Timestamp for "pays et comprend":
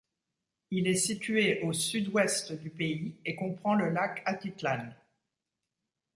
2.71-3.75